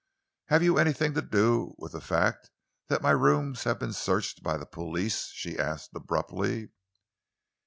"Have 0.47 0.63
you 0.63 0.79
anything 0.79 1.13
to 1.13 1.21
do 1.21 1.75
with 1.77 1.91
the 1.91 2.01
fact 2.01 2.49
that 2.87 3.03
my 3.03 3.11
rooms 3.11 3.65
have 3.65 3.77
been 3.77 3.93
searched 3.93 4.41
by 4.41 4.57
the 4.57 4.65
police?" 4.65 5.27
she 5.27 5.59
asked 5.59 5.91
abruptly. 5.93 6.69